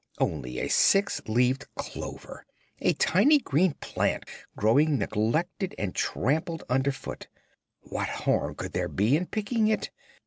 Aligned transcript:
Only 0.17 0.57
a 0.57 0.67
six 0.67 1.21
leaved 1.27 1.67
clover! 1.75 2.43
A 2.79 2.93
tiny 2.93 3.37
green 3.37 3.75
plant 3.81 4.23
growing 4.55 4.97
neglected 4.97 5.75
and 5.77 5.93
trampled 5.93 6.63
under 6.67 6.91
foot. 6.91 7.27
What 7.81 8.07
harm 8.09 8.55
could 8.55 8.73
there 8.73 8.89
be 8.89 9.15
in 9.15 9.27
picking 9.27 9.67
it? 9.67 9.91